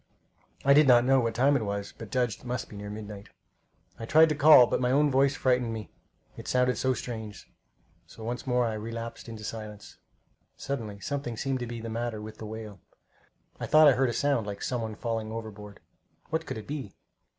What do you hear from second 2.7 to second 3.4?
he near midnight.